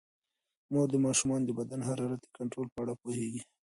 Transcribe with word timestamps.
مور 0.71 0.87
د 0.91 0.95
ماشومانو 1.05 1.45
د 1.47 1.51
بدن 1.59 1.79
د 1.83 1.87
حرارت 1.87 2.19
د 2.23 2.27
کنټرول 2.37 2.67
په 2.71 2.79
اړه 2.83 2.93
پوهیږي. 3.01 3.41